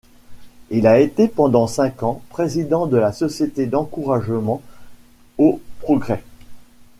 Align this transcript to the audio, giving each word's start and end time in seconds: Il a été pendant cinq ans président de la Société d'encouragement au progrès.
Il 0.71 0.87
a 0.87 0.99
été 0.99 1.27
pendant 1.27 1.67
cinq 1.67 2.01
ans 2.01 2.23
président 2.29 2.87
de 2.87 2.97
la 2.97 3.13
Société 3.13 3.67
d'encouragement 3.67 4.63
au 5.37 5.61
progrès. 5.81 6.23